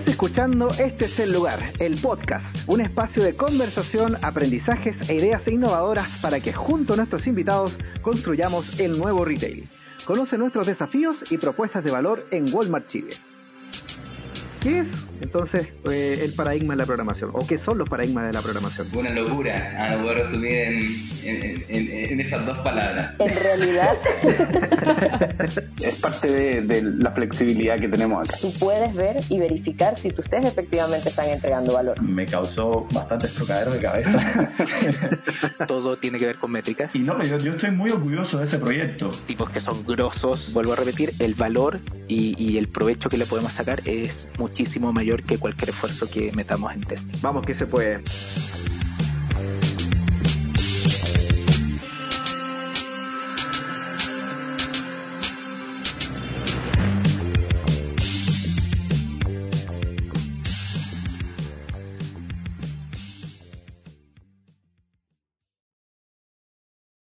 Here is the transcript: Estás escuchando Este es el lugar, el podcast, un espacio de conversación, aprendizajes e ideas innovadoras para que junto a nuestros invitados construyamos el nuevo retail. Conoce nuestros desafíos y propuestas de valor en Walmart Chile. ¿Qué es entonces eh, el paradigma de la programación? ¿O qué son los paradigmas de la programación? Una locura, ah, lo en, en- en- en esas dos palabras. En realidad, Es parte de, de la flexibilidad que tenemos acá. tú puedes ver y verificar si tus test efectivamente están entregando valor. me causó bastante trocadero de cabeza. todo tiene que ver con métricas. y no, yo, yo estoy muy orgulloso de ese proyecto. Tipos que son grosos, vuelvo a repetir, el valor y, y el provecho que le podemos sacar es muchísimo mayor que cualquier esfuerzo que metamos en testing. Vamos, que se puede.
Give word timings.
Estás 0.00 0.14
escuchando 0.14 0.70
Este 0.78 1.04
es 1.04 1.18
el 1.18 1.30
lugar, 1.30 1.58
el 1.78 1.94
podcast, 1.94 2.66
un 2.66 2.80
espacio 2.80 3.22
de 3.22 3.36
conversación, 3.36 4.16
aprendizajes 4.22 5.10
e 5.10 5.16
ideas 5.16 5.46
innovadoras 5.46 6.08
para 6.22 6.40
que 6.40 6.54
junto 6.54 6.94
a 6.94 6.96
nuestros 6.96 7.26
invitados 7.26 7.76
construyamos 8.00 8.80
el 8.80 8.98
nuevo 8.98 9.26
retail. 9.26 9.68
Conoce 10.06 10.38
nuestros 10.38 10.66
desafíos 10.66 11.30
y 11.30 11.36
propuestas 11.36 11.84
de 11.84 11.90
valor 11.90 12.26
en 12.30 12.46
Walmart 12.50 12.88
Chile. 12.88 13.10
¿Qué 14.62 14.80
es 14.80 14.88
entonces 15.20 15.68
eh, 15.90 16.20
el 16.24 16.32
paradigma 16.32 16.72
de 16.72 16.78
la 16.78 16.86
programación? 16.86 17.30
¿O 17.34 17.46
qué 17.46 17.58
son 17.58 17.76
los 17.76 17.88
paradigmas 17.88 18.26
de 18.26 18.32
la 18.32 18.40
programación? 18.40 18.88
Una 18.94 19.10
locura, 19.10 19.86
ah, 19.86 19.96
lo 19.96 20.12
en, 20.12 20.96
en- 21.24 21.64
en- 21.68 22.12
en 22.12 22.20
esas 22.20 22.44
dos 22.46 22.58
palabras. 22.58 23.14
En 23.18 23.34
realidad, 23.36 23.94
Es 25.80 25.94
parte 25.96 26.30
de, 26.30 26.62
de 26.62 26.82
la 26.82 27.10
flexibilidad 27.12 27.78
que 27.78 27.88
tenemos 27.88 28.24
acá. 28.28 28.36
tú 28.40 28.52
puedes 28.58 28.94
ver 28.94 29.16
y 29.28 29.38
verificar 29.38 29.98
si 29.98 30.10
tus 30.10 30.26
test 30.28 30.44
efectivamente 30.46 31.08
están 31.08 31.26
entregando 31.28 31.72
valor. 31.74 32.00
me 32.02 32.26
causó 32.26 32.86
bastante 32.92 33.28
trocadero 33.28 33.72
de 33.72 33.80
cabeza. 33.80 34.50
todo 35.66 35.96
tiene 35.96 36.18
que 36.18 36.26
ver 36.26 36.36
con 36.36 36.50
métricas. 36.52 36.94
y 36.94 37.00
no, 37.00 37.22
yo, 37.24 37.38
yo 37.38 37.52
estoy 37.54 37.70
muy 37.70 37.90
orgulloso 37.90 38.38
de 38.38 38.44
ese 38.46 38.58
proyecto. 38.58 39.10
Tipos 39.26 39.50
que 39.50 39.60
son 39.60 39.84
grosos, 39.86 40.52
vuelvo 40.52 40.72
a 40.72 40.76
repetir, 40.76 41.12
el 41.18 41.34
valor 41.34 41.80
y, 42.08 42.34
y 42.42 42.58
el 42.58 42.68
provecho 42.68 43.08
que 43.08 43.18
le 43.18 43.26
podemos 43.26 43.52
sacar 43.52 43.80
es 43.84 44.28
muchísimo 44.38 44.92
mayor 44.92 45.22
que 45.22 45.38
cualquier 45.38 45.70
esfuerzo 45.70 46.08
que 46.10 46.32
metamos 46.32 46.72
en 46.74 46.82
testing. 46.82 47.18
Vamos, 47.22 47.44
que 47.46 47.54
se 47.54 47.66
puede. 47.66 48.00